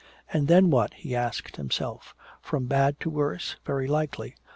And 0.33 0.47
then 0.47 0.71
what, 0.71 0.95
he 0.95 1.15
asked 1.15 1.57
himself. 1.57 2.15
"From 2.41 2.65
bad 2.65 2.99
to 3.01 3.09
worse, 3.11 3.57
very 3.65 3.85
likely. 3.85 4.33